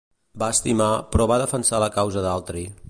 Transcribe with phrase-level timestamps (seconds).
[0.43, 2.71] Va estimar, però va defensar la causa d'altri.